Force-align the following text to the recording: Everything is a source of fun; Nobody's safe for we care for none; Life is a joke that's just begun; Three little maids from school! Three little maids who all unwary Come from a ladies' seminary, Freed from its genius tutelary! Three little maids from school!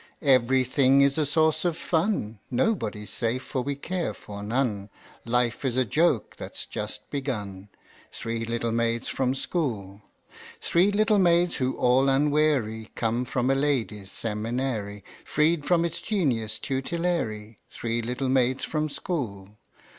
Everything 0.23 1.01
is 1.01 1.19
a 1.19 1.27
source 1.27 1.63
of 1.63 1.77
fun; 1.77 2.39
Nobody's 2.49 3.11
safe 3.11 3.43
for 3.43 3.61
we 3.61 3.75
care 3.75 4.15
for 4.15 4.41
none; 4.41 4.89
Life 5.25 5.63
is 5.63 5.77
a 5.77 5.85
joke 5.85 6.35
that's 6.39 6.65
just 6.65 7.07
begun; 7.11 7.69
Three 8.11 8.43
little 8.43 8.71
maids 8.71 9.07
from 9.09 9.35
school! 9.35 10.01
Three 10.59 10.91
little 10.91 11.19
maids 11.19 11.57
who 11.57 11.75
all 11.77 12.09
unwary 12.09 12.89
Come 12.95 13.25
from 13.25 13.51
a 13.51 13.53
ladies' 13.53 14.09
seminary, 14.11 15.03
Freed 15.23 15.65
from 15.67 15.85
its 15.85 16.01
genius 16.01 16.57
tutelary! 16.57 17.59
Three 17.69 18.01
little 18.01 18.27
maids 18.29 18.63
from 18.65 18.89
school! 18.89 19.49